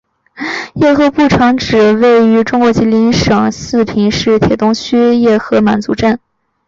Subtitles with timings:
[0.73, 6.19] 叶赫部城址位于中国吉林省四平市铁东区叶赫满族镇。